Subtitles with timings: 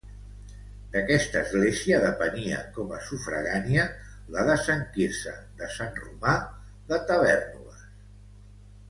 [0.93, 3.83] D'aquesta església depenia com a sufragània
[4.37, 6.33] la de Sant Quirze de Sant Romà
[6.93, 7.85] de Tavèrnoles.